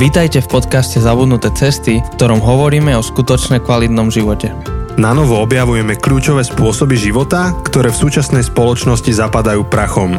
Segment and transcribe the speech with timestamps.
[0.00, 4.48] Vítajte v podcaste Zabudnuté cesty, v ktorom hovoríme o skutočne kvalitnom živote.
[4.96, 10.16] Na novo objavujeme kľúčové spôsoby života, ktoré v súčasnej spoločnosti zapadajú prachom.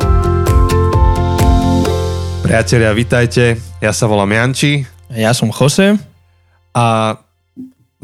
[2.46, 3.57] Priatelia, vitajte.
[3.81, 4.85] Ja sa volám Janči.
[5.17, 5.98] Ja som Jose.
[6.78, 7.17] A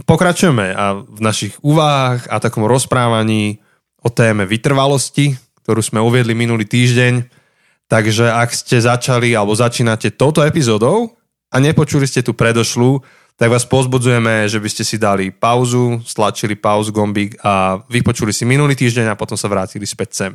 [0.01, 3.61] pokračujeme a v našich úvahách a takom rozprávaní
[4.01, 7.21] o téme vytrvalosti, ktorú sme uviedli minulý týždeň.
[7.85, 11.16] Takže ak ste začali alebo začínate touto epizódou,
[11.47, 12.99] a nepočuli ste tu predošlú,
[13.37, 18.49] tak vás pozbudzujeme, že by ste si dali pauzu, stlačili pauzu gombík a vypočuli si
[18.49, 20.31] minulý týždeň a potom sa vrátili späť sem.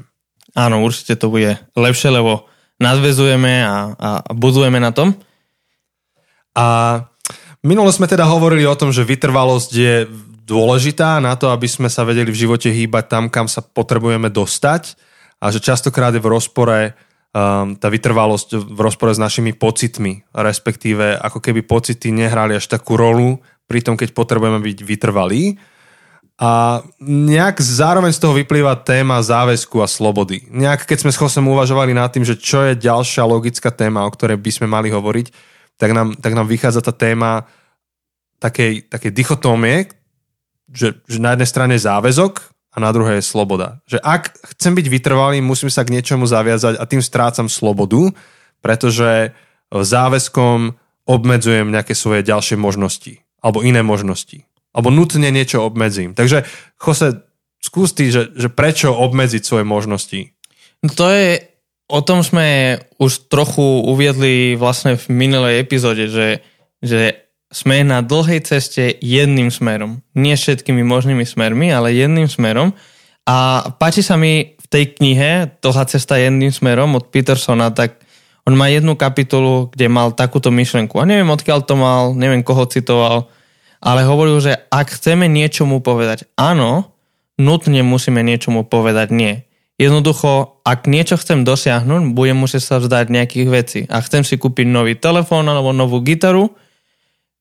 [0.54, 2.46] Áno, určite to bude lepšie, lebo
[2.78, 5.18] nadvezujeme a, a budujeme na tom.
[6.54, 6.98] A
[7.66, 9.94] minulo sme teda hovorili o tom, že vytrvalosť je
[10.46, 14.94] dôležitá na to, aby sme sa vedeli v živote hýbať tam, kam sa potrebujeme dostať
[15.42, 16.94] a že častokrát je v rozpore
[17.32, 22.96] um, tá vytrvalosť v rozpore s našimi pocitmi, respektíve ako keby pocity nehrali až takú
[22.96, 25.56] rolu pri tom, keď potrebujeme byť vytrvalí.
[26.42, 30.42] A nejak zároveň z toho vyplýva téma záväzku a slobody.
[30.50, 34.10] Nejak keď sme s Chosem uvažovali nad tým, že čo je ďalšia logická téma, o
[34.10, 35.26] ktorej by sme mali hovoriť,
[35.78, 37.46] tak nám, tak nám vychádza tá téma
[38.42, 39.86] takej, takej dichotómie,
[40.66, 43.84] že, že na jednej strane záväzok a na druhé je sloboda.
[43.84, 44.22] Že ak
[44.56, 48.16] chcem byť vytrvalý, musím sa k niečomu zaviazať a tým strácam slobodu,
[48.64, 49.36] pretože
[49.68, 54.46] záväzkom obmedzujem nejaké svoje ďalšie možnosti alebo iné možnosti.
[54.72, 56.16] Alebo nutne niečo obmedzím.
[56.16, 57.26] Takže Jose,
[57.60, 60.32] skús ty, že, že prečo obmedziť svoje možnosti?
[60.80, 61.28] No to je,
[61.90, 66.40] o tom sme už trochu uviedli vlastne v minulej epizóde, že,
[66.80, 70.00] že sme na dlhej ceste jedným smerom.
[70.16, 72.72] Nie všetkými možnými smermi, ale jedným smerom.
[73.28, 78.02] A páči sa mi v tej knihe Dlhá cesta jedným smerom od Petersona, tak
[78.42, 80.98] on má jednu kapitolu, kde mal takúto myšlenku.
[80.98, 83.30] A neviem, odkiaľ to mal, neviem, koho citoval,
[83.78, 86.90] ale hovoril, že ak chceme niečomu povedať áno,
[87.38, 89.46] nutne musíme niečomu povedať nie.
[89.78, 93.80] Jednoducho, ak niečo chcem dosiahnuť, budem musieť sa vzdať nejakých vecí.
[93.90, 96.54] A chcem si kúpiť nový telefón alebo novú gitaru,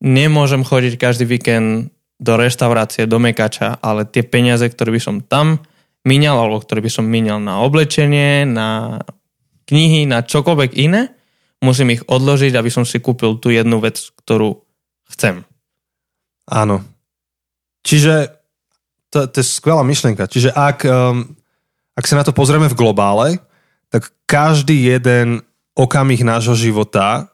[0.01, 5.61] nemôžem chodiť každý víkend do reštaurácie, do mekača, ale tie peniaze, ktoré by som tam
[6.05, 9.01] míňal, alebo ktoré by som míňal na oblečenie, na
[9.69, 11.13] knihy, na čokoľvek iné,
[11.61, 14.61] musím ich odložiť, aby som si kúpil tú jednu vec, ktorú
[15.13, 15.45] chcem.
[16.49, 16.81] Áno.
[17.85, 18.37] Čiže
[19.09, 20.29] to, to je skvelá myšlienka.
[20.29, 21.25] Čiže ak, um,
[21.93, 23.27] ak sa na to pozrieme v globále,
[23.89, 25.41] tak každý jeden
[25.73, 27.30] okamih nášho života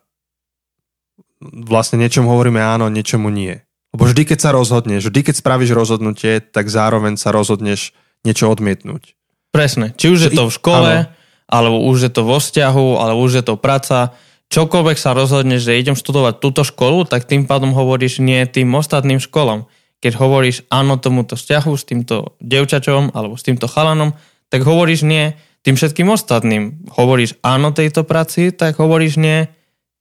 [1.41, 3.61] vlastne niečomu hovoríme áno, niečomu nie.
[3.95, 7.95] Lebo vždy, keď sa rozhodneš, vždy, keď spravíš rozhodnutie, tak zároveň sa rozhodneš
[8.27, 9.15] niečo odmietnúť.
[9.55, 9.95] Presne.
[9.95, 11.09] Či už je to v škole, áno.
[11.47, 14.13] alebo už je to vo vzťahu, alebo už je to práca.
[14.47, 19.19] Čokoľvek sa rozhodneš, že idem študovať túto školu, tak tým pádom hovoríš nie tým ostatným
[19.19, 19.67] školom.
[19.97, 24.13] Keď hovoríš áno tomuto vzťahu s týmto devčačom alebo s týmto chalanom,
[24.47, 25.33] tak hovoríš nie
[25.65, 26.87] tým všetkým ostatným.
[26.95, 29.51] Hovoríš áno tejto práci, tak hovoríš nie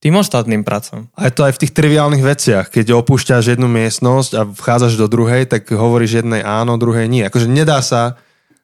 [0.06, 1.10] tým ostatným pracom.
[1.18, 2.70] A je to aj v tých triviálnych veciach.
[2.70, 7.26] Keď opúšťaš jednu miestnosť a vchádzaš do druhej, tak hovoríš jednej áno, druhej nie.
[7.26, 8.14] Akože nedá sa,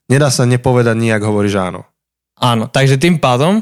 [0.07, 1.83] nedá sa nepovedať nijak hovoríš áno.
[2.39, 3.59] Áno, takže tým pádom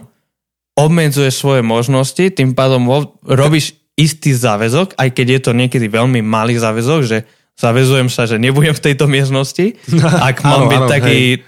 [0.77, 2.85] obmedzuješ svoje možnosti, tým pádom
[3.25, 7.25] robíš istý záväzok, aj keď je to niekedy veľmi malý záväzok, že
[7.57, 9.81] zavezujem sa, že nebudem v tejto miestnosti,
[10.29, 11.45] ak mám áno, byť áno, taký, hej.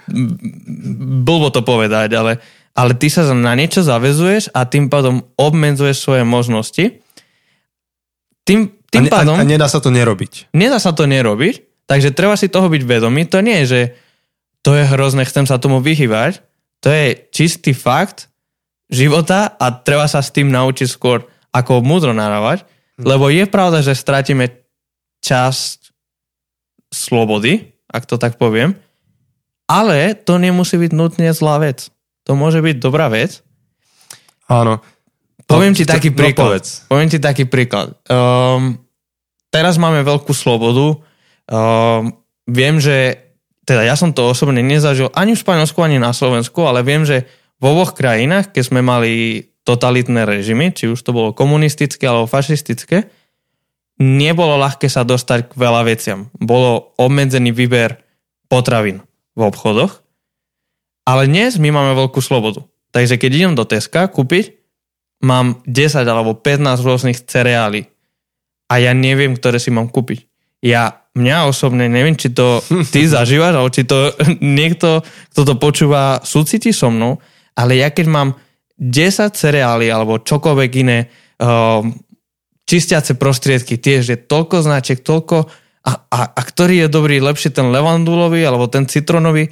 [1.21, 2.41] blbo to povedať, ale
[2.73, 6.99] ale ty sa na niečo zavezuješ a tým pádom obmedzuješ svoje možnosti.
[8.43, 9.35] Tým, tým a, ne, pádom...
[9.37, 10.51] A, a nedá sa to nerobiť.
[10.57, 13.29] Nedá sa to nerobiť, takže treba si toho byť vedomý.
[13.29, 13.81] To nie je, že
[14.65, 16.41] to je hrozné, chcem sa tomu vyhývať.
[16.81, 18.27] To je čistý fakt
[18.89, 22.65] života a treba sa s tým naučiť skôr, ako múdro narávať.
[22.97, 23.05] Hm.
[23.05, 24.49] Lebo je pravda, že stratíme
[25.23, 25.93] časť
[26.89, 28.75] slobody, ak to tak poviem,
[29.69, 31.93] ale to nemusí byť nutne zlá vec.
[32.27, 33.43] To môže byť dobrá vec.
[34.47, 34.79] Áno.
[35.43, 36.63] Poviem ti taký no, príklad.
[36.87, 37.99] Poviem ti taký príklad.
[38.07, 38.79] Um,
[39.51, 41.03] teraz máme veľkú slobodu.
[41.51, 42.15] Um,
[42.47, 43.19] viem, že
[43.63, 47.27] teda ja som to osobne nezažil ani v Španielsku, ani na Slovensku, ale viem, že
[47.59, 53.07] vo oboch krajinách, keď sme mali totalitné režimy, či už to bolo komunistické alebo fašistické,
[54.03, 56.27] nebolo ľahké sa dostať k veľa veciam.
[56.35, 58.03] Bolo obmedzený výber
[58.51, 58.99] potravín
[59.39, 60.02] v obchodoch
[61.03, 62.63] ale dnes my máme veľkú slobodu.
[62.93, 64.59] Takže keď idem do Teska kúpiť,
[65.23, 67.87] mám 10 alebo 15 rôznych cereálií.
[68.67, 70.27] A ja neviem, ktoré si mám kúpiť.
[70.63, 72.63] Ja, mňa osobne, neviem, či to
[72.93, 74.11] ty zažívaš, alebo či to
[74.61, 75.03] niekto,
[75.35, 77.19] kto to počúva, súciti so mnou,
[77.55, 78.29] ale ja keď mám
[78.79, 81.07] 10 cereálií alebo čokoľvek iné,
[81.37, 81.93] um,
[82.63, 85.51] či čistiace prostriedky tiež je toľko značiek, toľko
[85.83, 89.51] a, a, a ktorý je dobrý, lepšie ten levandulový alebo ten citronový.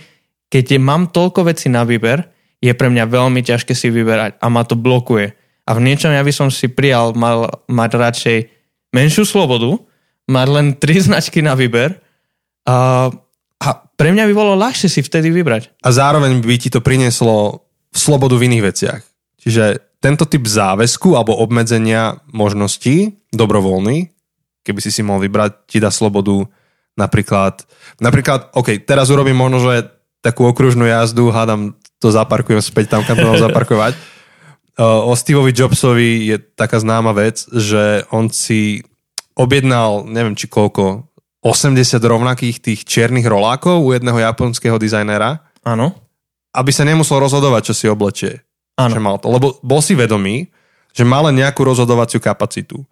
[0.51, 2.27] Keď je, mám toľko vecí na výber,
[2.61, 5.33] je pre mňa veľmi ťažké si vyberať a ma to blokuje.
[5.65, 8.37] A v niečom ja by som si prijal mal, mať radšej
[8.91, 9.79] menšiu slobodu,
[10.27, 11.97] mať len tri značky na výber
[12.67, 13.09] a,
[13.57, 15.81] a pre mňa by bolo ľahšie si vtedy vybrať.
[15.81, 17.65] A zároveň by ti to prinieslo
[17.95, 19.01] slobodu v iných veciach.
[19.41, 19.63] Čiže
[20.01, 24.09] tento typ záväzku alebo obmedzenia možností, dobrovoľný,
[24.65, 26.45] keby si si mohol vybrať, ti dá slobodu
[26.97, 27.65] napríklad,
[28.01, 33.17] napríklad, OK, teraz urobím možno, že takú okružnú jazdu, hádam, to zaparkujem späť tam, kam
[33.17, 33.93] to mám zaparkovať.
[34.81, 38.81] O Steveovi Jobsovi je taká známa vec, že on si
[39.35, 45.41] objednal, neviem či koľko, 80 rovnakých tých čiernych rolákov u jedného japonského dizajnera.
[45.65, 45.97] Áno.
[46.53, 48.45] Aby sa nemusel rozhodovať, čo si oblečie.
[48.77, 48.93] Áno.
[48.93, 49.27] Že mal to.
[49.33, 50.53] Lebo bol si vedomý,
[50.93, 52.85] že má len nejakú rozhodovaciu kapacitu.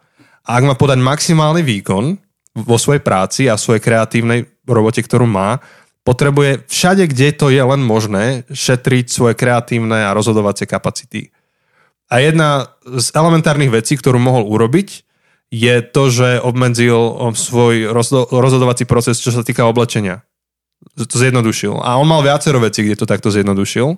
[0.49, 2.17] A ak má podať maximálny výkon
[2.57, 5.61] vo svojej práci a svojej kreatívnej robote, ktorú má,
[6.07, 11.30] potrebuje všade, kde to je len možné, šetriť svoje kreatívne a rozhodovacie kapacity.
[12.10, 15.06] A jedna z elementárnych vecí, ktorú mohol urobiť,
[15.50, 17.90] je to, že obmedzil svoj
[18.30, 20.22] rozhodovací proces, čo sa týka oblečenia.
[20.98, 21.81] To zjednodušil.
[21.81, 23.98] A on mal viacero vecí, kde to takto zjednodušil.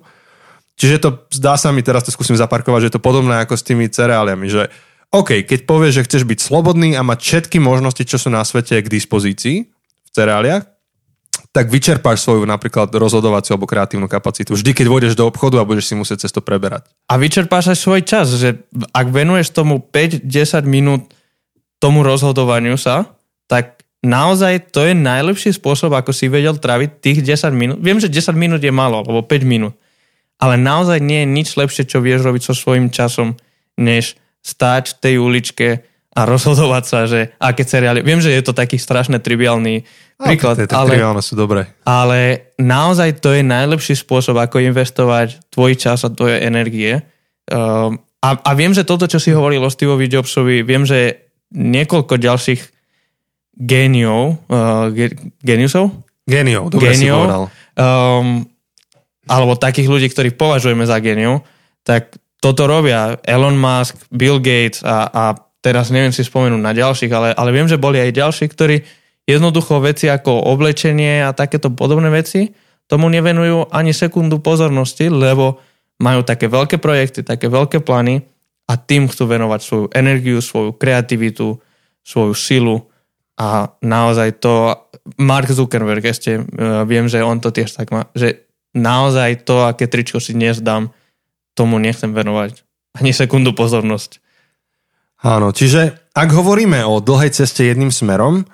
[0.80, 3.66] Čiže to, zdá sa mi, teraz to skúsim zaparkovať, že je to podobné ako s
[3.68, 4.72] tými cereáliami, že
[5.12, 8.80] OK, keď povieš, že chceš byť slobodný a mať všetky možnosti, čo sú na svete
[8.80, 10.71] k dispozícii v cereáliach,
[11.52, 14.56] tak vyčerpáš svoju napríklad rozhodovaciu alebo kreatívnu kapacitu.
[14.56, 16.88] Vždy, keď vôjdeš do obchodu a budeš si musieť cez to preberať.
[17.12, 20.24] A vyčerpáš aj svoj čas, že ak venuješ tomu 5-10
[20.64, 21.12] minút
[21.76, 23.12] tomu rozhodovaniu sa,
[23.52, 27.78] tak naozaj to je najlepší spôsob, ako si vedel traviť tých 10 minút.
[27.84, 29.76] Viem, že 10 minút je málo, alebo 5 minút.
[30.40, 33.36] Ale naozaj nie je nič lepšie, čo vieš robiť so svojím časom,
[33.76, 35.68] než stáť v tej uličke
[36.12, 38.00] a rozhodovať sa, že aké seriály.
[38.00, 39.84] Viem, že je to taký strašne triviálny
[40.22, 40.56] príklad.
[40.70, 41.66] Ale, ale, sú dobré.
[41.82, 47.02] Ale naozaj to je najlepší spôsob, ako investovať tvoj čas a tvoje energie.
[47.50, 52.14] Um, a, a viem, že toto, čo si hovoril o Steveovi Jobsovi, viem, že niekoľko
[52.16, 52.60] ďalších
[53.58, 55.90] géniov, uh, ge, geniusov?
[56.24, 57.42] Géniov, dobre géniov, si povedal.
[57.74, 58.46] Um,
[59.26, 61.42] alebo takých ľudí, ktorých považujeme za géniov,
[61.82, 65.24] tak toto robia Elon Musk, Bill Gates a, a
[65.62, 68.82] teraz neviem si spomenúť na ďalších, ale, ale viem, že boli aj ďalší, ktorí
[69.26, 72.50] jednoducho veci ako oblečenie a takéto podobné veci
[72.90, 75.62] tomu nevenujú ani sekundu pozornosti, lebo
[76.02, 78.26] majú také veľké projekty, také veľké plány
[78.66, 81.56] a tým chcú venovať svoju energiu, svoju kreativitu,
[82.02, 82.76] svoju silu
[83.38, 84.76] a naozaj to,
[85.18, 86.42] Mark Zuckerberg ešte, e,
[86.86, 90.90] viem, že on to tiež tak má, že naozaj to, aké tričko si dnes dám,
[91.56, 92.62] tomu nechcem venovať
[92.98, 94.20] ani sekundu pozornosť.
[95.22, 98.44] Áno, čiže ak hovoríme o dlhej ceste jedným smerom,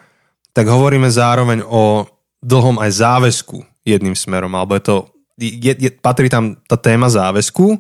[0.59, 2.03] tak hovoríme zároveň o
[2.43, 4.97] dlhom aj záväzku jedným smerom, alebo je to,
[5.39, 7.79] je, je, patrí tam tá téma záväzku,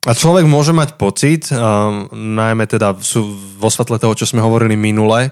[0.00, 3.20] a človek môže mať pocit, um, najmä teda sú
[3.60, 5.28] vo svetle toho, čo sme hovorili minule,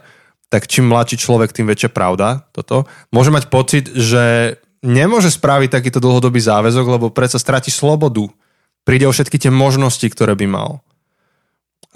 [0.53, 2.85] tak čím mladší človek, tým väčšia pravda toto.
[3.09, 8.29] Môže mať pocit, že nemôže spraviť takýto dlhodobý záväzok, lebo predsa stráti slobodu.
[8.85, 10.85] Príde o všetky tie možnosti, ktoré by mal.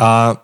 [0.00, 0.40] A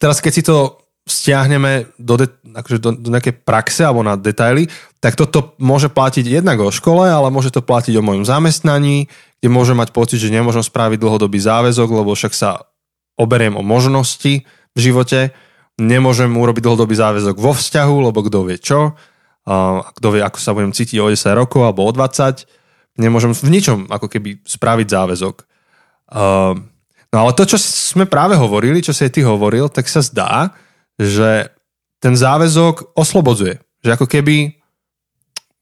[0.00, 4.70] teraz keď si to stiahneme do, de, akože do, do nejakej praxe alebo na detaily,
[5.02, 9.10] tak toto môže platiť jednak o škole, ale môže to platiť o mojom zamestnaní,
[9.42, 12.70] kde môžem mať pocit, že nemôžem spraviť dlhodobý záväzok, lebo však sa
[13.18, 15.34] oberiem o možnosti v živote,
[15.82, 18.94] nemôžem urobiť dlhodobý záväzok vo vzťahu, lebo kto vie čo,
[19.42, 22.46] a kto vie, ako sa budem cítiť o 10 rokov alebo o 20,
[23.02, 25.36] nemôžem v ničom ako keby spraviť záväzok.
[27.12, 30.54] No ale to, čo sme práve hovorili, čo si aj ty hovoril, tak sa zdá,
[31.00, 31.52] že
[32.02, 33.62] ten záväzok oslobodzuje.
[33.82, 34.36] Že ako keby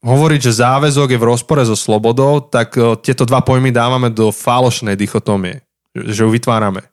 [0.00, 4.32] hovoriť, že záväzok je v rozpore so slobodou, tak e, tieto dva pojmy dávame do
[4.32, 5.60] falošnej dichotómie.
[5.92, 6.88] Že ju vytvárame.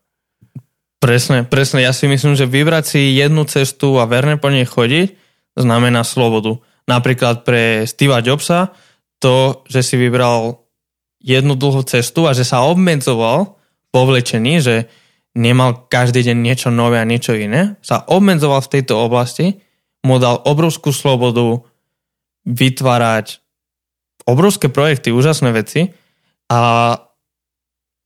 [0.97, 1.85] Presne, presne.
[1.85, 5.15] Ja si myslím, že vybrať si jednu cestu a verne po nej chodiť
[5.55, 6.57] znamená slobodu.
[6.89, 8.73] Napríklad pre Steva Jobsa
[9.21, 10.67] to, že si vybral
[11.21, 13.57] jednu dlhú cestu a že sa obmedzoval
[13.93, 14.89] po vlečení, že
[15.37, 19.61] nemal každý deň niečo nové a niečo iné, sa obmedzoval v tejto oblasti,
[20.01, 21.61] mu dal obrovskú slobodu
[22.49, 23.43] vytvárať
[24.27, 25.93] obrovské projekty, úžasné veci.
[26.49, 26.61] A,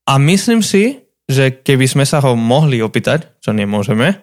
[0.06, 4.20] a myslím si, že keby sme sa ho mohli opýtať, čo nemôžeme,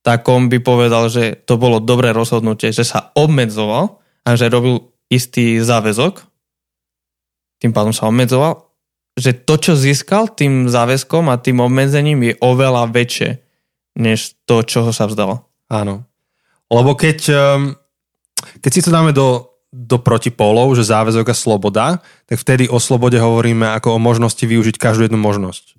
[0.00, 4.88] tak on by povedal, že to bolo dobré rozhodnutie, že sa obmedzoval a že robil
[5.10, 6.24] istý záväzok,
[7.58, 8.67] tým pádom sa obmedzoval
[9.18, 13.42] že to, čo získal tým záväzkom a tým obmedzením je oveľa väčšie,
[13.98, 15.42] než to, čoho sa vzdala.
[15.66, 16.06] Áno.
[16.70, 17.74] Lebo keď, um,
[18.62, 21.86] keď si to dáme do, do protipólov, že záväzok a sloboda,
[22.30, 25.74] tak vtedy o slobode hovoríme ako o možnosti využiť každú jednu možnosť.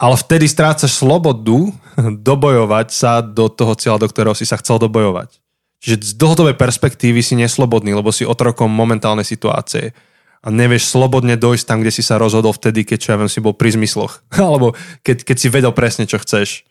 [0.00, 1.76] Ale vtedy strácaš slobodu
[2.28, 5.36] dobojovať sa do toho cieľa, do ktorého si sa chcel dobojovať.
[5.84, 9.92] Čiže z dlhodobej perspektívy si neslobodný, lebo si otrokom momentálnej situácie
[10.42, 13.42] a nevieš slobodne dojsť tam, kde si sa rozhodol vtedy, keď čo ja viem, si
[13.42, 14.24] bol pri zmysloch.
[14.36, 14.76] Alebo
[15.06, 16.66] keď, keď si vedel presne, čo chceš.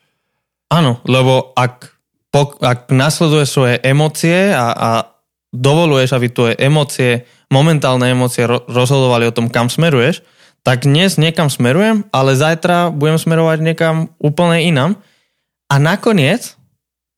[0.69, 1.93] Áno, lebo ak
[2.33, 4.89] pok- ak nasleduješ svoje emócie a, a
[5.53, 10.25] dovoluješ, aby tvoje emócie, momentálne emócie ro- rozhodovali o tom, kam smeruješ,
[10.65, 14.97] tak dnes niekam smerujem, ale zajtra budem smerovať niekam úplne inám.
[15.69, 16.57] A nakoniec,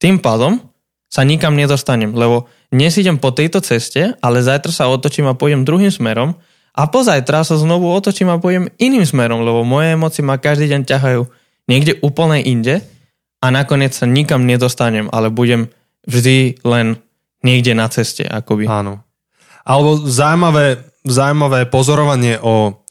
[0.03, 0.59] tým pádom,
[1.07, 5.63] sa nikam nedostanem, lebo dnes idem po tejto ceste, ale zajtra sa otočím a pôjdem
[5.63, 6.35] druhým smerom
[6.75, 10.81] a pozajtra sa znovu otočím a pôjdem iným smerom, lebo moje emócie ma každý deň
[10.83, 11.21] ťahajú
[11.71, 12.83] niekde úplne inde
[13.39, 15.71] a nakoniec sa nikam nedostanem, ale budem
[16.05, 16.99] vždy len
[17.41, 18.27] niekde na ceste.
[18.27, 18.67] Akoby.
[18.67, 19.03] Áno.
[19.63, 22.83] Alebo zaujímavé, zaujímavé pozorovanie o,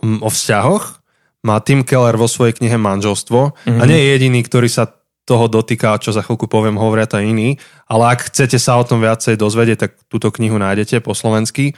[0.00, 1.02] o vzťahoch
[1.42, 3.80] má Tim Keller vo svojej knihe Manželstvo mm-hmm.
[3.80, 7.62] a nie je jediný, ktorý sa toho dotýka, čo za chvíľku poviem, hovoria to iní,
[7.86, 11.74] ale ak chcete sa o tom viacej dozvedieť, tak túto knihu nájdete po slovensky eh,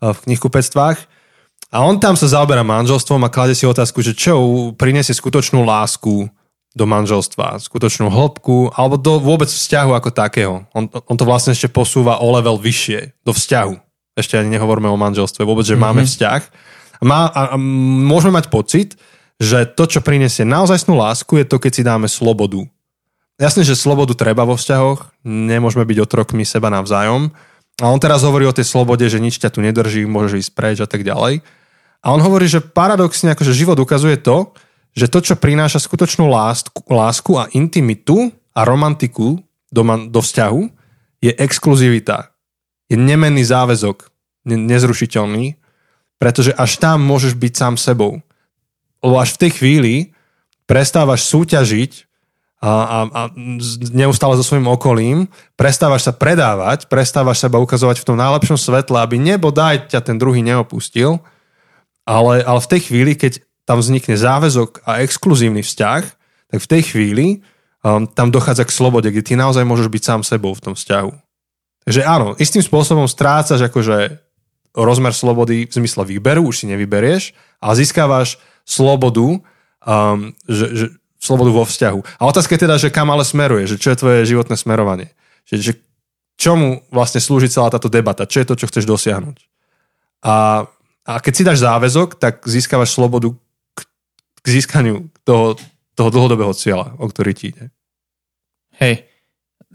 [0.00, 0.98] v knihkupectvách.
[1.74, 4.38] A on tam sa zaoberá manželstvom a klade si otázku, že čo
[4.78, 6.30] priniesie skutočnú lásku
[6.74, 10.54] do manželstva, skutočnú hĺbku, alebo do vôbec vzťahu ako takého.
[10.74, 13.74] On, on to vlastne ešte posúva o level vyššie, do vzťahu.
[14.18, 15.86] Ešte ani nehovoríme o manželstve, vôbec, že mm-hmm.
[15.86, 16.42] máme vzťah.
[17.06, 17.56] Má, a, a
[18.06, 18.98] môžeme mať pocit,
[19.38, 22.66] že to, čo prinesie naozajstnú lásku, je to, keď si dáme slobodu.
[23.34, 27.34] Jasne, že slobodu treba vo vzťahoch, nemôžeme byť otrokmi seba navzájom.
[27.82, 30.78] A on teraz hovorí o tej slobode, že nič ťa tu nedrží, môžeš ísť preč
[30.78, 31.42] a tak ďalej.
[32.04, 34.54] A on hovorí, že paradoxne, akože život ukazuje to,
[34.94, 39.42] že to, čo prináša skutočnú lásku, lásku a intimitu a romantiku
[39.74, 40.70] do, do vzťahu,
[41.18, 42.30] je exkluzivita.
[42.86, 44.06] Je nemenný záväzok,
[44.46, 45.58] ne, nezrušiteľný,
[46.22, 48.22] pretože až tam môžeš byť sám sebou.
[49.02, 49.94] Lebo až v tej chvíli
[50.70, 52.03] prestávaš súťažiť
[52.64, 53.22] a, a, a
[53.92, 59.20] neustále so svojím okolím, prestávaš sa predávať, prestávaš seba ukazovať v tom najlepšom svetle, aby
[59.20, 61.20] nebo daj ťa ten druhý neopustil,
[62.08, 66.02] ale, ale v tej chvíli, keď tam vznikne záväzok a exkluzívny vzťah,
[66.56, 67.26] tak v tej chvíli
[67.84, 71.12] um, tam dochádza k slobode, kde ty naozaj môžeš byť sám sebou v tom vzťahu.
[71.84, 74.24] Takže áno, istým spôsobom strácaš akože
[74.72, 79.44] rozmer slobody v zmysle výberu, už si nevyberieš, ale získavaš slobodu,
[79.84, 80.86] um, že, že,
[81.24, 82.20] slobodu vo vzťahu.
[82.20, 85.08] A otázka je teda, že kam ale smeruje, že čo je tvoje životné smerovanie.
[85.48, 85.72] Že, že
[86.36, 89.36] čomu vlastne slúži celá táto debata, čo je to, čo chceš dosiahnuť.
[90.28, 90.68] A,
[91.08, 93.32] a keď si dáš záväzok, tak získavaš slobodu
[94.44, 95.56] k získaniu toho,
[95.96, 97.72] toho dlhodobého cieľa, o ktorý ti ide.
[98.76, 99.08] Hej.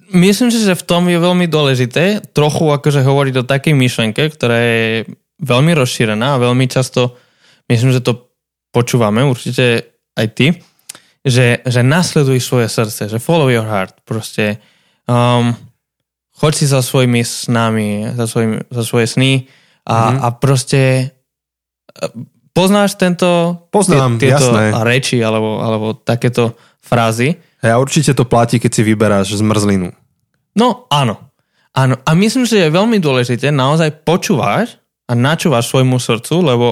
[0.10, 4.58] Myslím si, že v tom je veľmi dôležité trochu akože hovoriť o takej myšlenke, ktorá
[4.58, 5.06] je
[5.42, 7.16] veľmi rozšírená a veľmi často,
[7.70, 8.30] myslím, že to
[8.74, 9.86] počúvame, určite
[10.18, 10.46] aj ty,
[11.26, 14.64] že, že nasleduj svoje srdce, že follow your heart, proste
[15.06, 15.52] um,
[16.40, 19.32] choď si za svojimi snami, za, svojimi, za svoje sny
[19.84, 20.18] a, mm-hmm.
[20.24, 20.82] a proste
[22.50, 24.76] Poznáš tento, Poznám, tieto jasné.
[24.84, 27.40] reči alebo, alebo takéto frázy?
[27.64, 29.96] Ja určite to platí, keď si vyberáš zmrzlinu.
[30.60, 31.20] No áno.
[31.72, 31.96] Áno.
[32.04, 34.76] A myslím, že je veľmi dôležité naozaj počúvať
[35.08, 36.68] a načúvať svojmu srdcu, lebo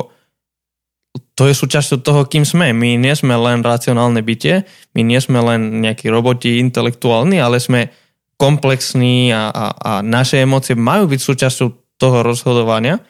[1.38, 2.74] to je súčasťou toho, kým sme.
[2.74, 4.66] My nie sme len racionálne bytie,
[4.98, 7.94] my nie sme len nejakí roboti intelektuálni, ale sme
[8.38, 13.02] komplexní a, a, a naše emócie majú byť súčasťou toho rozhodovania,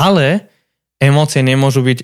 [0.00, 0.48] ale
[0.96, 1.98] emócie nemôžu byť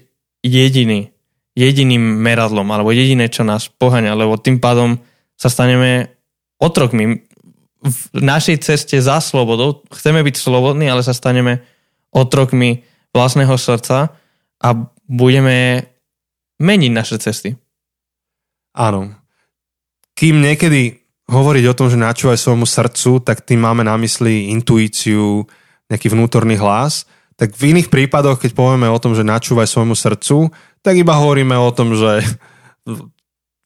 [0.44, 1.08] jediný,
[1.56, 5.00] jediným meradlom alebo jediné, čo nás poháňa, lebo tým pádom
[5.36, 6.12] sa staneme
[6.60, 7.24] otrokmi.
[7.82, 11.64] V našej ceste za slobodou chceme byť slobodní, ale sa staneme
[12.12, 12.84] otrokmi
[13.16, 14.12] vlastného srdca
[14.62, 14.68] a
[15.06, 15.86] budeme
[16.62, 17.58] meniť naše cesty.
[18.72, 19.12] Áno.
[20.16, 25.48] Kým niekedy hovoriť o tom, že načúvaj svojmu srdcu, tak tým máme na mysli intuíciu,
[25.88, 27.04] nejaký vnútorný hlas,
[27.36, 30.52] tak v iných prípadoch, keď povieme o tom, že načúvaj svojmu srdcu,
[30.84, 32.24] tak iba hovoríme o tom, že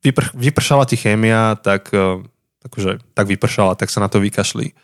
[0.06, 2.22] vypr- vypršala ti chémia, tak, e,
[2.66, 4.74] akože, tak vypršala, tak sa na to vykašli.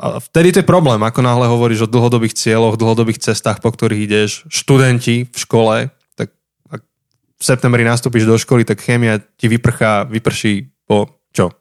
[0.00, 4.04] A vtedy to je problém, ako náhle hovoríš o dlhodobých cieľoch, dlhodobých cestách, po ktorých
[4.04, 5.74] ideš, študenti v škole,
[6.16, 6.32] tak
[6.72, 6.80] ak
[7.36, 11.52] v septembri nastúpiš do školy, tak chémia ti vyprchá, vyprší po čo?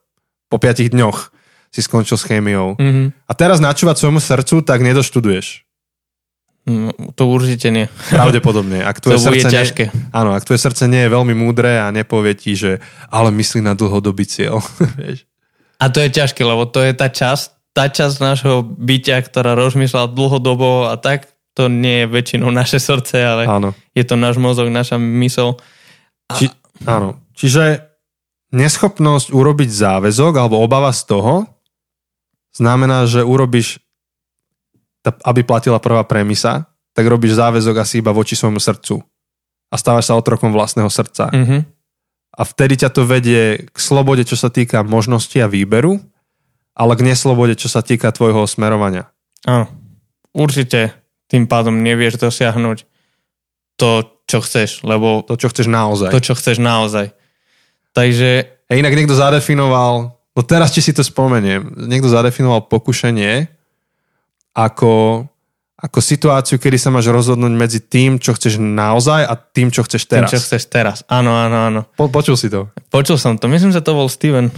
[0.47, 1.33] Po piatich dňoch
[1.73, 2.77] si skončil s chémiou.
[2.77, 3.07] Mm-hmm.
[3.27, 5.63] A teraz načúvať svojmu srdcu, tak nedoštuduješ
[6.63, 7.91] Mm, To určite nie.
[8.07, 8.87] Pravdepodobne.
[8.87, 9.83] Ak To tvoje bude srdce ťažké.
[9.91, 12.79] Nie, áno, ak tvoje srdce nie je veľmi múdre a nepovie ti, že
[13.11, 14.63] ale myslí na dlhodobý cieľ.
[14.99, 15.27] Vieš.
[15.83, 20.13] A to je ťažké, lebo to je tá časť, tá časť nášho bytia, ktorá rozmýšľa
[20.13, 23.69] dlhodobo a tak, to nie je väčšinou naše srdce, ale áno.
[23.93, 25.57] je to náš mozog, naša mysl.
[26.33, 26.49] Či,
[26.85, 27.21] áno.
[27.37, 27.93] Čiže
[28.53, 31.45] neschopnosť urobiť záväzok alebo obava z toho
[32.53, 33.81] znamená, že urobíš,
[35.25, 39.01] aby platila prvá premisa, tak robíš záväzok asi iba voči svojmu srdcu.
[39.73, 41.33] A stávaš sa otrokom vlastného srdca.
[41.33, 41.65] Mhm.
[42.33, 46.01] A vtedy ťa to vedie k slobode, čo sa týka možnosti a výberu,
[46.73, 49.09] ale k neslobode, čo sa týka tvojho smerovania.
[49.45, 49.69] Áno.
[50.33, 50.97] Určite
[51.29, 52.85] tým pádom nevieš dosiahnuť
[53.77, 53.89] to,
[54.25, 56.09] čo chceš, lebo To, čo chceš naozaj.
[56.09, 57.13] to, čo chceš naozaj.
[57.93, 63.45] Takže A inak niekto zadefinoval, no teraz či si to spomeniem, niekto zadefinoval pokušenie
[64.53, 65.25] ako,
[65.77, 70.05] ako situáciu, kedy sa máš rozhodnúť medzi tým, čo chceš naozaj a tým, čo chceš
[70.09, 70.31] tým, teraz.
[70.33, 70.97] čo chceš teraz.
[71.09, 71.81] Áno, áno, áno.
[71.97, 72.69] Po, počul si to?
[72.89, 73.45] Počul som to.
[73.49, 74.49] Myslím, že to bol Steven.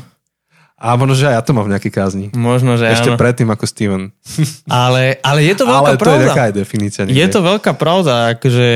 [0.76, 2.26] A možno, že aj ja to mám v nejakej kázni.
[2.36, 3.20] Možno, že Ešte áno.
[3.20, 4.12] predtým ako Steven.
[4.68, 6.28] Ale, ale je to veľká Ale to je pravda.
[6.36, 7.02] taká aj definícia.
[7.08, 7.32] Je niekde.
[7.32, 8.68] to veľká pravda, akože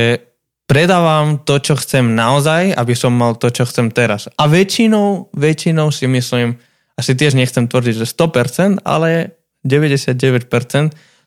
[0.64, 4.32] predávam to, čo chcem naozaj, aby som mal to, čo chcem teraz.
[4.38, 6.56] A väčšinou, väčšinou si myslím,
[6.96, 10.16] asi tiež nechcem tvrdiť, že 100%, ale 99%,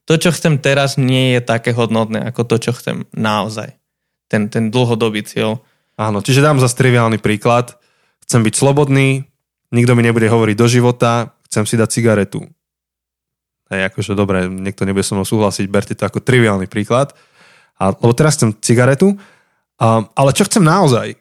[0.03, 3.77] to, čo chcem teraz, nie je také hodnotné, ako to, čo chcem naozaj.
[4.27, 5.61] Ten, ten dlhodobý cieľ.
[5.95, 7.77] Áno, čiže dám za triviálny príklad.
[8.25, 9.27] Chcem byť slobodný,
[9.73, 12.45] nikto mi nebude hovoriť do života, chcem si dať cigaretu.
[13.73, 17.17] Hej, akože dobre, niekto nebude so mnou súhlasiť, berte to ako triviálny príklad.
[17.81, 19.17] A, lebo teraz chcem cigaretu,
[19.81, 21.17] a, ale čo chcem naozaj?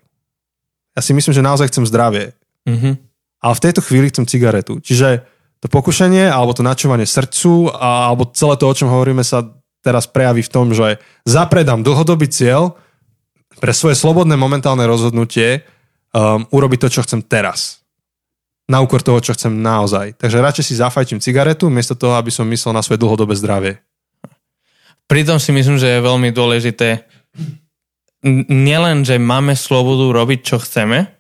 [0.93, 2.37] Ja si myslím, že naozaj chcem zdravie.
[2.69, 3.01] Mhm.
[3.43, 4.79] Ale v tejto chvíli chcem cigaretu.
[4.79, 5.27] Čiže
[5.59, 9.49] to pokušenie, alebo to načúvanie srdcu, a, alebo celé to, o čom hovoríme, sa
[9.83, 12.79] teraz prejaví v tom, že zapredám dlhodobý cieľ
[13.59, 15.67] pre svoje slobodné momentálne rozhodnutie
[16.15, 17.82] um, urobiť to, čo chcem teraz.
[18.71, 20.15] Na úkor toho, čo chcem naozaj.
[20.19, 23.83] Takže radšej si zafajčím cigaretu, miesto toho, aby som myslel na svoje dlhodobé zdravie.
[25.11, 27.05] Pritom si myslím, že je veľmi dôležité
[28.47, 31.11] nielen, že máme slobodu robiť, čo chceme,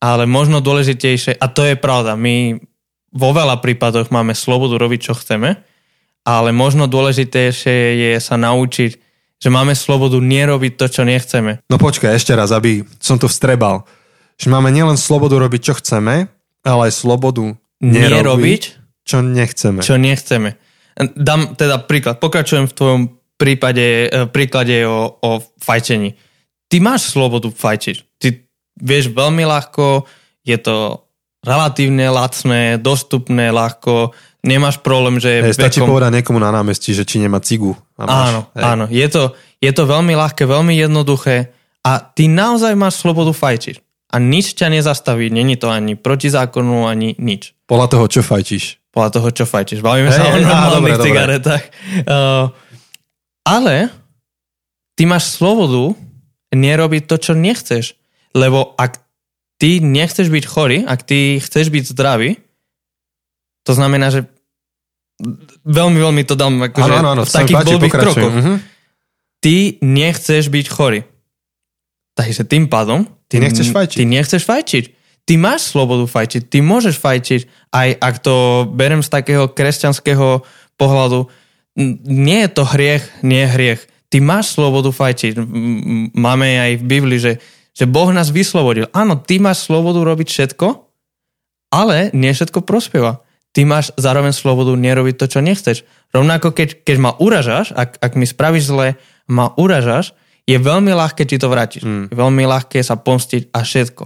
[0.00, 2.56] ale možno dôležitejšie, a to je pravda, my
[3.10, 5.58] vo veľa prípadoch máme slobodu robiť, čo chceme,
[6.22, 8.90] ale možno dôležitejšie je sa naučiť,
[9.40, 11.64] že máme slobodu nerobiť to, čo nechceme.
[11.66, 13.88] No počkaj, ešte raz, aby som to vstrebal.
[14.36, 16.28] Že máme nielen slobodu robiť, čo chceme,
[16.62, 18.62] ale slobodu nerobiť, Nerobiť,
[19.04, 19.80] čo nechceme.
[19.80, 20.56] čo nechceme.
[21.16, 23.02] Dám teda príklad, pokračujem v tvojom
[23.36, 26.12] prípade, eh, príklade o, o fajčení.
[26.68, 27.96] Ty máš slobodu fajčiť.
[28.20, 28.28] Ty
[28.76, 30.04] vieš veľmi ľahko,
[30.44, 31.02] je to
[31.40, 34.12] relatívne lacné, dostupné ľahko,
[34.44, 37.72] nemáš problém, že Hej, stačí povedať niekomu na námestí, že či nemá cigu.
[37.96, 38.62] A máš, Áno, hej.
[38.62, 38.84] áno.
[38.92, 39.22] Je to,
[39.56, 43.80] je to veľmi ľahké, veľmi jednoduché a ty naozaj máš slobodu fajčiť.
[44.10, 47.54] A nič ťa nezastaví, není to ani proti zákonu, ani nič.
[47.70, 48.82] Podľa toho, čo fajčíš.
[48.90, 49.86] podľa toho, čo fajčíš.
[49.86, 51.06] Bavíme Hej, sa o normálnych dobre, dobre.
[51.06, 51.64] cigaretách.
[52.02, 52.50] Uh,
[53.46, 53.86] ale
[54.98, 55.94] ty máš slobodu
[56.50, 57.94] nerobiť to, čo nechceš.
[58.34, 58.98] Lebo ak
[59.62, 62.42] ty nechceš byť chorý, ak ty chceš byť zdravý,
[63.62, 64.26] to znamená, že
[65.62, 68.34] veľmi, veľmi to dám akože áno, áno, v takých páči, blbých krokoch.
[68.34, 68.54] Mhm.
[69.40, 71.00] Ty nechceš byť chorý.
[72.18, 73.98] Takže tým pádom Ty nechceš fajčiť.
[74.02, 74.84] Ty nechceš fajčiť.
[75.22, 76.42] Ty máš slobodu fajčiť.
[76.50, 77.40] Ty môžeš fajčiť,
[77.70, 80.42] aj ak to berem z takého kresťanského
[80.74, 81.30] pohľadu.
[82.10, 83.80] Nie je to hriech, nie je hriech.
[84.10, 85.38] Ty máš slobodu fajčiť.
[86.18, 87.38] Máme aj v Biblii, že,
[87.70, 88.90] že Boh nás vyslobodil.
[88.90, 90.66] Áno, ty máš slobodu robiť všetko,
[91.70, 93.22] ale nie všetko prospieva.
[93.54, 95.86] Ty máš zároveň slobodu nerobiť to, čo nechceš.
[96.10, 98.98] Rovnako keď, keď ma uražáš, ak, ak mi spravíš zle,
[99.30, 100.10] ma uražáš,
[100.50, 101.82] je veľmi ľahké ti to vrátiť.
[101.86, 102.04] Mm.
[102.10, 104.04] Je veľmi ľahké sa pomstiť a všetko.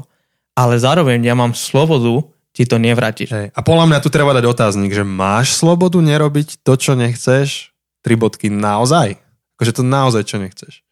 [0.55, 3.29] Ale zároveň ja mám slobodu ti to nevrátiť.
[3.35, 3.47] Hej.
[3.51, 7.75] A podľa mňa tu treba dať otáznik, že máš slobodu nerobiť to, čo nechceš?
[8.07, 9.19] Tri bodky naozaj?
[9.59, 10.87] Akože to naozaj, čo nechceš.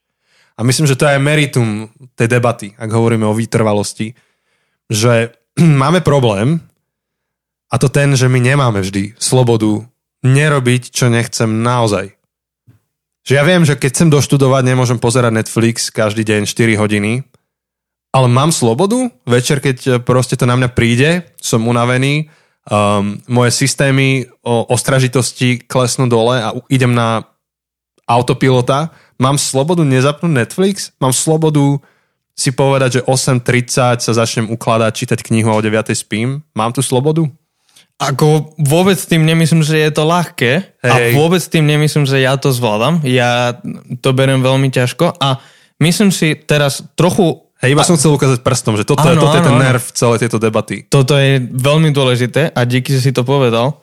[0.59, 1.89] A myslím, že to je aj meritum
[2.19, 4.19] tej debaty, ak hovoríme o vytrvalosti,
[4.91, 5.39] že
[5.83, 6.59] máme problém
[7.71, 9.87] a to ten, že my nemáme vždy slobodu
[10.27, 12.15] nerobiť, čo nechcem naozaj.
[13.23, 17.23] Že ja viem, že keď chcem doštudovať, nemôžem pozerať Netflix každý deň 4 hodiny,
[18.13, 22.29] ale mám slobodu, večer, keď e, proste to na mňa príde, som unavený,
[22.69, 27.25] um, moje systémy o ostražitosti klesnú dole a idem na
[28.05, 31.81] autopilota, mám slobodu nezapnúť Netflix, mám slobodu
[32.33, 36.41] si povedať, že 8.30 sa začnem ukladať, čítať knihu a o 9.00 spím.
[36.57, 37.29] Mám tu slobodu?
[38.01, 40.91] Ako vôbec tým nemyslím, že je to ľahké Hej.
[40.91, 43.05] a vôbec tým nemyslím, že ja to zvládam.
[43.05, 43.59] Ja
[44.03, 45.43] to beriem veľmi ťažko a
[45.83, 47.47] myslím si teraz trochu...
[47.63, 50.43] Hej, iba som chcel ukázať prstom, že toto, áno, toto je ten nerv celej tejto
[50.43, 50.83] debaty.
[50.91, 53.79] Toto je veľmi dôležité a díky, že si to povedal.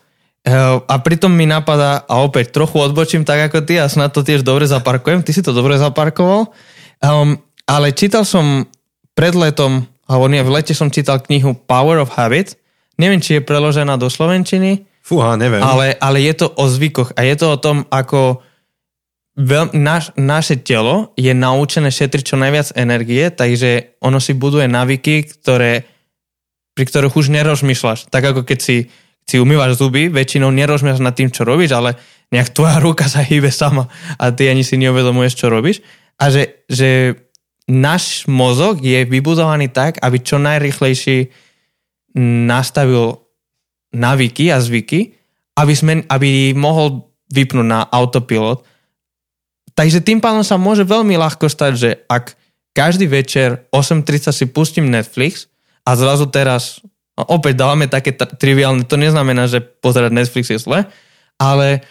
[0.87, 4.43] A pritom mi napadá, a opäť trochu odbočím tak ako ty a snad to tiež
[4.43, 6.51] dobre zaparkujem, ty si to dobre zaparkoval,
[7.03, 7.35] um,
[7.67, 8.63] ale čítal som
[9.15, 12.55] pred letom, alebo nie, v lete som čítal knihu Power of Habit
[12.99, 14.83] Neviem, či je preložená do Slovenčiny.
[14.99, 15.63] Fúha, neviem.
[15.63, 18.43] Ale, ale je to o zvykoch a je to o tom, ako
[19.39, 25.23] veľ, naš, naše telo je naučené šetriť čo najviac energie, takže ono si buduje navyky,
[25.39, 25.87] ktoré,
[26.75, 28.11] pri ktorých už nerozmýšľaš.
[28.11, 28.91] Tak ako keď si,
[29.23, 31.95] si umývaš zuby, väčšinou nerozmýšľaš nad tým, čo robíš, ale
[32.35, 33.87] nejak tvoja ruka sa hýbe sama
[34.19, 35.79] a ty ani si neuvedomuješ, čo robíš.
[36.19, 37.15] A že, že
[37.71, 41.31] náš mozog je vybudovaný tak, aby čo najrychlejší
[42.17, 43.21] nastavil
[43.93, 45.17] navyky a zvyky,
[45.57, 48.65] aby, sme, aby mohol vypnúť na autopilot.
[49.77, 52.35] Takže tým pádom sa môže veľmi ľahko stať, že ak
[52.73, 55.49] každý večer 8.30 si pustím Netflix
[55.83, 56.83] a zrazu teraz
[57.17, 60.79] no opäť dávame také t- triviálne, to neznamená, že pozerať Netflix je zle,
[61.39, 61.83] ale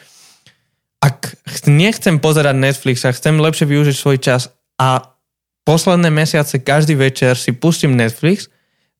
[0.98, 1.38] ak
[1.70, 5.14] nechcem pozerať Netflix a chcem lepšie využiť svoj čas a
[5.62, 8.50] posledné mesiace každý večer si pustím Netflix,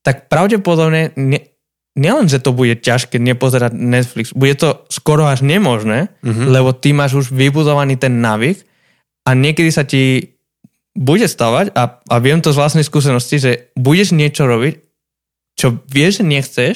[0.08, 1.52] tak pravdepodobne ne,
[1.92, 6.48] nielen, že to bude ťažké nepozerať Netflix, bude to skoro až nemožné, mm-hmm.
[6.48, 8.64] lebo ty máš už vybudovaný ten návyk
[9.28, 10.32] a niekedy sa ti
[10.96, 14.80] bude stavať a, a viem to z vlastnej skúsenosti, že budeš niečo robiť,
[15.60, 16.74] čo vieš, že nechceš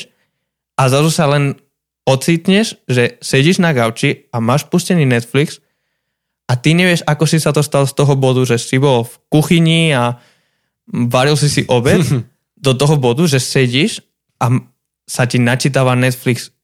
[0.76, 1.56] a zrazu sa len
[2.04, 5.64] ocitneš, že sedíš na gauči a máš pustený Netflix
[6.52, 9.14] a ty nevieš, ako si sa to stal z toho bodu, že si bol v
[9.32, 10.20] kuchyni a
[10.92, 12.04] varil si si obed
[12.62, 14.00] do toho bodu, že sedíš
[14.38, 14.62] a
[15.02, 16.54] sa ti načítava Netflix.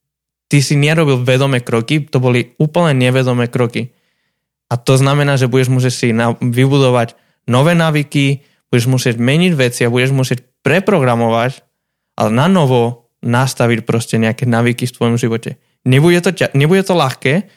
[0.49, 3.93] Ty si nerobil vedomé kroky, to boli úplne nevedomé kroky.
[4.71, 6.09] A to znamená, že budeš musieť si
[6.41, 7.19] vybudovať
[7.51, 11.65] nové návyky, budeš musieť meniť veci a budeš musieť preprogramovať,
[12.17, 15.59] ale na novo nastaviť proste nejaké návyky v tvojom živote.
[15.89, 17.49] Nebude to, nebude to ľahké,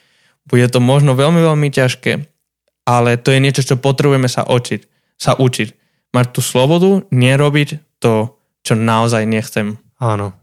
[0.47, 2.25] bude to možno veľmi, veľmi ťažké,
[2.87, 4.81] ale to je niečo, čo potrebujeme sa učiť.
[5.21, 5.80] Sa učiť.
[6.11, 9.79] Mať tú slobodu, nerobiť to, čo naozaj nechcem.
[9.97, 10.35] Áno.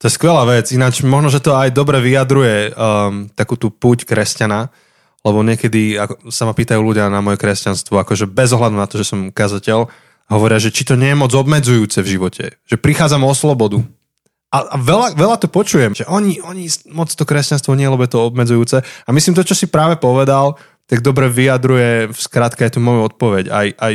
[0.00, 0.68] To je skvelá vec.
[0.74, 4.68] Ináč možno, že to aj dobre vyjadruje um, takú tú púť kresťana,
[5.24, 9.00] lebo niekedy ako, sa ma pýtajú ľudia na moje kresťanstvo, akože bez ohľadu na to,
[9.00, 9.88] že som kazateľ,
[10.28, 13.80] hovoria, že či to nie je moc obmedzujúce v živote, že prichádzam o slobodu.
[14.54, 18.12] A, a veľa, veľa to počujem, že oni, oni moc to kresťanstvo nie, lebo je
[18.14, 18.84] to obmedzujúce.
[18.84, 20.54] A myslím, to, čo si práve povedal,
[20.86, 23.44] tak dobre vyjadruje v skratke aj tú moju odpoveď.
[23.50, 23.92] Aj, aj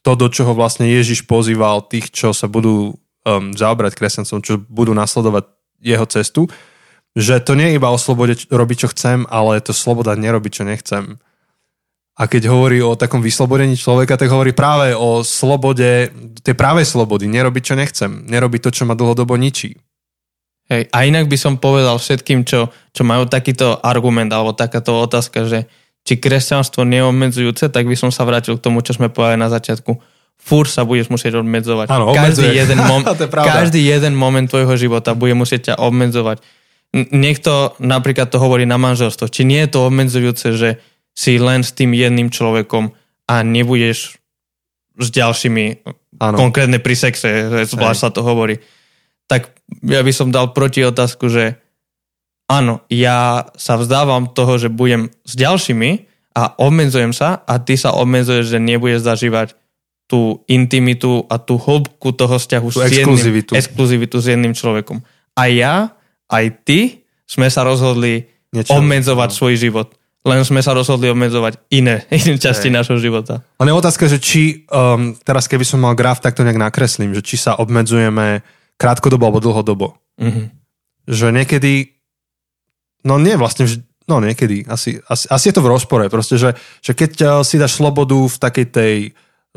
[0.00, 4.96] to, do čoho vlastne Ježiš pozýval tých, čo sa budú um, zaobrať kresťancom, čo budú
[4.96, 5.48] nasledovať
[5.80, 6.42] jeho cestu,
[7.16, 10.52] že to nie je iba o slobode robiť, čo chcem, ale je to sloboda nerobiť,
[10.52, 11.04] čo nechcem.
[12.20, 16.12] A keď hovorí o takom vyslobodení človeka, tak hovorí práve o slobode,
[16.44, 19.80] tej právej slobody, nerobiť, čo nechcem, nerobiť to, čo ma dlhodobo ničí.
[20.70, 25.48] Hej, a inak by som povedal všetkým, čo, čo majú takýto argument alebo takáto otázka,
[25.50, 25.66] že
[26.04, 30.00] či kresťanstvo neobmedzujúce, tak by som sa vrátil k tomu, čo sme povedali na začiatku.
[30.40, 31.92] Fúr sa budeš musieť obmedzovať.
[31.92, 33.04] Áno, každý, jeden mom-
[33.60, 36.40] každý jeden moment tvojho života bude musieť ťa obmedzovať.
[36.96, 39.28] Niekto napríklad to hovorí na manželstvo.
[39.28, 40.80] Či nie je to obmedzujúce, že
[41.12, 42.96] si len s tým jedným človekom
[43.28, 44.18] a nebudeš
[44.98, 45.64] s ďalšími,
[46.18, 46.36] ano.
[46.36, 48.58] konkrétne pri sexe, zvlášť sa to hovorí.
[49.30, 49.54] Tak
[49.86, 51.60] ja by som dal proti otázku, že
[52.50, 57.94] áno, ja sa vzdávam toho, že budem s ďalšími a obmedzujem sa a ty sa
[57.94, 59.54] obmedzuješ, že nebudeš zažívať
[60.10, 63.54] tú intimitu a tú hĺbku toho vzťahu tú s exkluzivitu.
[63.54, 64.98] Jedným, exkluzivitu s jedným človekom.
[65.38, 65.94] A ja,
[66.26, 69.36] aj ty sme sa rozhodli Niečo, obmedzovať no.
[69.38, 69.94] svoj život.
[70.26, 72.74] Len sme sa rozhodli obmedzovať iné, iné časti Hej.
[72.82, 73.46] našho života.
[73.62, 77.14] Ale je otázka, že či, um, teraz keby som mal graf, tak to nejak nakreslím,
[77.14, 78.42] že či sa obmedzujeme
[78.74, 79.94] krátkodobo alebo dlhodobo.
[80.18, 80.46] Mm-hmm.
[81.06, 81.99] Že niekedy
[83.06, 83.66] No nie vlastne,
[84.04, 87.56] no niekedy, asi, asi, asi je to v rozpore, proste, že, že keď eh, si
[87.56, 88.94] dáš slobodu v takej tej,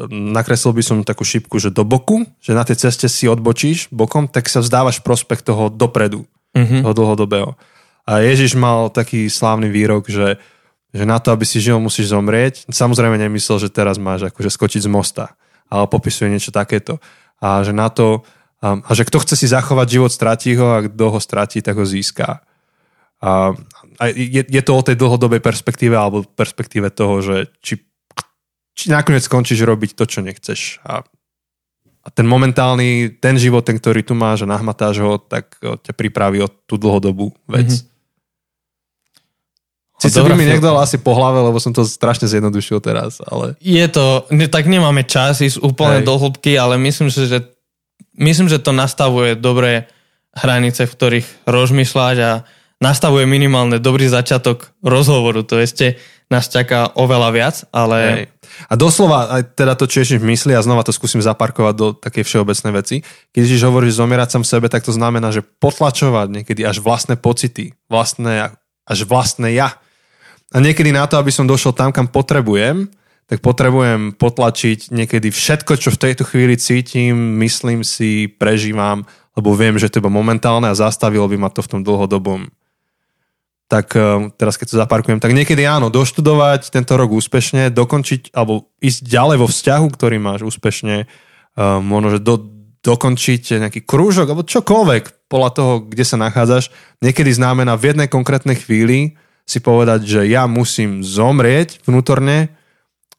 [0.10, 4.26] nakreslil by som takú šipku, že do boku, že na tej ceste si odbočíš bokom,
[4.26, 6.26] tak sa vzdávaš prospekt toho dopredu,
[6.58, 6.82] mm-hmm.
[6.82, 7.52] toho dlhodobého.
[8.04, 10.42] A Ježiš mal taký slávny výrok, že,
[10.92, 12.68] že na to, aby si žil, musíš zomrieť.
[12.68, 15.26] Samozrejme nemyslel, že teraz máš akože skočiť z mosta,
[15.72, 17.00] ale popisuje niečo takéto.
[17.40, 18.28] A že na to,
[18.60, 21.86] a že kto chce si zachovať život, stratí ho a kto ho stratí, tak ho
[21.88, 22.44] získá.
[23.24, 23.56] A,
[23.98, 27.80] a je, je to o tej dlhodobej perspektíve alebo perspektíve toho, že či,
[28.76, 30.84] či nakoniec skončíš robiť to, čo nechceš.
[30.84, 31.08] A
[32.04, 36.44] a ten momentálny, ten život, ten, ktorý tu máš a nahmatáš ho, tak ťa pripraví
[36.44, 37.80] o tú dlhodobú vec.
[37.80, 37.92] Mm-hmm.
[40.04, 43.56] Sice by mi niekto asi po hlave, lebo som to strašne zjednodušil teraz, ale...
[43.64, 46.08] Je to, ne, tak nemáme čas ísť úplne Hej.
[46.12, 47.48] do hĺbky, ale myslím si, že
[48.20, 49.88] myslím, že to nastavuje dobré
[50.36, 52.32] hranice, v ktorých rozmýšľať a
[52.84, 55.48] nastavuje minimálne dobrý začiatok rozhovoru.
[55.48, 55.96] To ešte
[56.28, 57.98] nás čaká oveľa viac, ale...
[58.04, 58.28] Hej.
[58.70, 62.22] A doslova, aj teda to, čo v mysli, a znova to skúsim zaparkovať do takej
[62.22, 62.96] všeobecnej veci.
[63.34, 67.18] Keď Ježiš hovorí, že zomierať sam sebe, tak to znamená, že potlačovať niekedy až vlastné
[67.18, 68.54] pocity, vlastné,
[68.86, 69.74] až vlastné ja.
[70.54, 72.94] A niekedy na to, aby som došiel tam, kam potrebujem,
[73.26, 79.02] tak potrebujem potlačiť niekedy všetko, čo v tejto chvíli cítim, myslím si, prežívam,
[79.34, 82.54] lebo viem, že to je momentálne a zastavilo by ma to v tom dlhodobom
[83.68, 88.72] tak eh, teraz keď to zaparkujem, tak niekedy áno, doštudovať tento rok úspešne, dokončiť alebo
[88.84, 94.44] ísť ďalej vo vzťahu, ktorý máš úspešne, uh, možno, že do, dokončiť nejaký krúžok alebo
[94.44, 100.22] čokoľvek podľa toho, kde sa nachádzaš, niekedy znamená v jednej konkrétnej chvíli si povedať, že
[100.28, 102.52] ja musím zomrieť vnútorne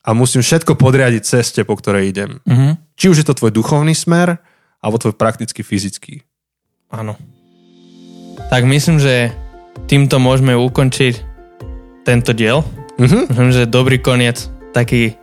[0.05, 2.31] a musím všetko podriadiť ceste, po ktorej idem.
[2.45, 2.73] Mm-hmm.
[2.97, 4.37] Či už je to tvoj duchovný smer,
[4.85, 6.21] alebo tvoj prakticky fyzický.
[6.93, 7.17] Áno.
[8.53, 9.33] Tak myslím, že
[9.87, 11.15] týmto môžeme ukončiť
[12.05, 12.63] tento diel.
[13.01, 13.27] Uh-huh.
[13.27, 15.19] Myslím, že dobrý koniec, taký,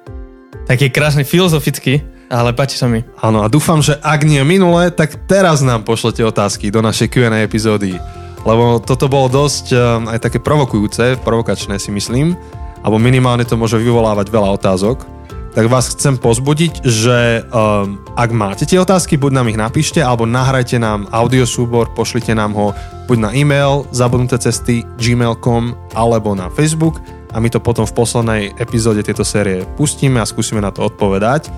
[0.68, 3.04] taký krásny filozofický, ale páči sa mi.
[3.20, 7.44] Áno a dúfam, že ak nie minulé, tak teraz nám pošlete otázky do našej Q&A
[7.44, 8.00] epizódy.
[8.42, 12.34] Lebo toto bolo dosť um, aj také provokujúce, provokačné si myslím,
[12.82, 15.21] alebo minimálne to môže vyvolávať veľa otázok
[15.52, 20.24] tak vás chcem pozbudiť, že um, ak máte tie otázky, buď nám ich napíšte, alebo
[20.24, 22.72] nahrajte nám audiosúbor, pošlite nám ho
[23.12, 28.42] buď na e-mail zabudnuté cesty gmail.com alebo na Facebook a my to potom v poslednej
[28.60, 31.52] epizóde tejto série pustíme a skúsime na to odpovedať.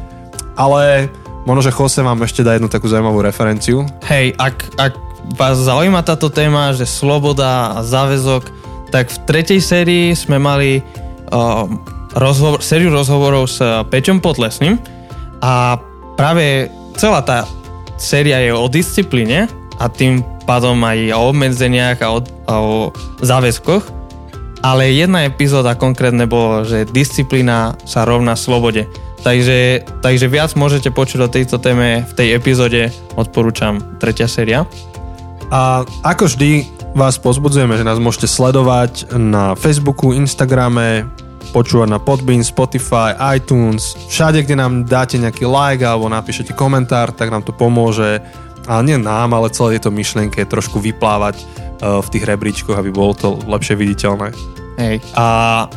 [0.58, 1.10] Ale
[1.45, 3.86] možno, že Jose vám ešte dá jednu takú zaujímavú referenciu.
[4.06, 4.93] Hej, ak, ak
[5.38, 8.43] vás zaujíma táto téma, že sloboda a záväzok,
[8.93, 10.86] tak v tretej sérii sme mali
[11.34, 11.82] um,
[12.17, 14.78] rozhovor, sériu rozhovorov s eh, Peťom Potlesným
[15.41, 15.78] a
[16.15, 17.45] práve celá tá
[17.97, 19.49] séria je o disciplíne
[19.82, 22.76] a tým pádom aj o obmedzeniach a o, a o
[23.23, 23.84] záväzkoch,
[24.63, 28.88] ale jedna epizóda konkrétne bolo, že disciplína sa rovná slobode.
[29.23, 34.67] Takže, takže viac môžete počuť o tejto téme v tej epizóde, odporúčam tretia séria.
[35.47, 41.08] A ako vždy vás pozbudzujeme, že nás môžete sledovať na Facebooku, Instagrame,
[41.54, 47.30] počúvať na Podbean, Spotify, iTunes, všade, kde nám dáte nejaký like alebo napíšete komentár, tak
[47.30, 48.18] nám to pomôže
[48.68, 53.13] ale nie nám, ale celé tieto myšlienke trošku vyplávať uh, v tých rebríčkoch, aby bolo
[53.16, 54.32] to lepšie viditeľné.
[54.80, 55.06] Hej.
[55.13, 55.28] A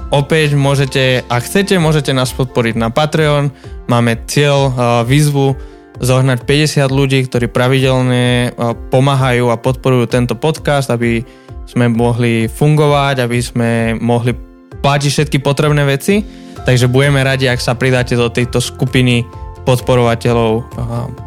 [0.09, 3.53] opäť môžete, ak chcete, môžete nás podporiť na Patreon.
[3.91, 5.59] Máme cieľ, uh, výzvu
[6.01, 11.27] zohnať 50 ľudí, ktorí pravidelne uh, pomáhajú a podporujú tento podcast, aby
[11.67, 14.46] sme mohli fungovať, aby sme mohli
[14.87, 16.23] platiť všetky potrebné veci,
[16.63, 19.27] takže budeme radi, ak sa pridáte do tejto skupiny
[19.67, 20.63] podporovateľov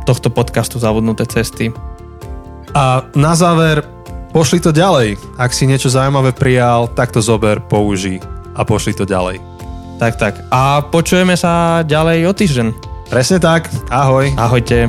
[0.08, 1.68] tohto podcastu Zavodnuté cesty.
[2.72, 3.84] A na záver,
[4.32, 5.20] pošli to ďalej.
[5.36, 8.24] Ak si niečo zaujímavé prijal, tak to zober, použij
[8.56, 9.44] a pošli to ďalej.
[10.00, 10.34] Tak, tak.
[10.56, 12.68] A počujeme sa ďalej o týždeň.
[13.12, 13.68] Presne tak.
[13.92, 14.32] Ahoj.
[14.40, 14.88] Ahojte.